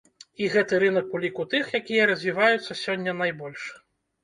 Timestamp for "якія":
1.81-2.09